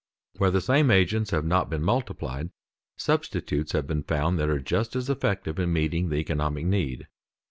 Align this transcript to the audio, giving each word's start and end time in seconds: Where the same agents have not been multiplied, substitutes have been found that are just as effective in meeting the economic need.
Where 0.39 0.49
the 0.49 0.61
same 0.61 0.89
agents 0.89 1.29
have 1.29 1.45
not 1.45 1.69
been 1.69 1.83
multiplied, 1.83 2.49
substitutes 2.97 3.73
have 3.73 3.85
been 3.85 4.01
found 4.01 4.39
that 4.39 4.49
are 4.49 4.57
just 4.57 4.95
as 4.95 5.11
effective 5.11 5.59
in 5.59 5.71
meeting 5.71 6.09
the 6.09 6.15
economic 6.15 6.65
need. 6.65 7.07